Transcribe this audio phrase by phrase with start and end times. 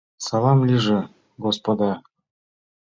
[0.25, 0.99] —Салам лийже,
[1.43, 1.91] господа!